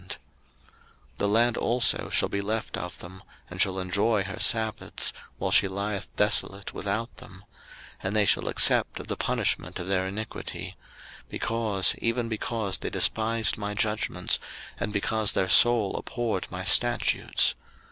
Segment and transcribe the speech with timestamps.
[0.01, 0.09] 03:026:043
[1.19, 5.67] The land also shall be left of them, and shall enjoy her sabbaths, while she
[5.67, 7.45] lieth desolate without them:
[8.01, 10.75] and they shall accept of the punishment of their iniquity:
[11.29, 14.39] because, even because they despised my judgments,
[14.79, 17.53] and because their soul abhorred my statutes.